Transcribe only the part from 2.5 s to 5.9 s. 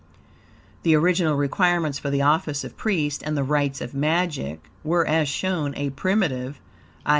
of priest, and the rites of magic, were, as shown,